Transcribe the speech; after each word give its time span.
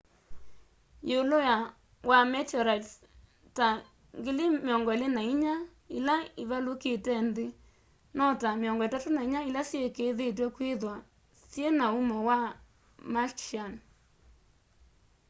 yiulu 1.09 1.37
wa 2.09 2.19
meteorites 2.33 2.91
ta 3.57 3.67
24,000 4.17 5.69
ila 5.97 6.15
ivalukite 6.43 7.13
nthi 7.27 7.47
no 8.15 8.25
ta 8.41 8.49
34 8.55 9.47
ila 9.49 9.61
syikiithitw'e 9.69 10.47
kwithwa 10.55 10.95
syina 11.51 11.85
umo 11.99 12.17
wa 12.29 12.37
martian 13.13 13.73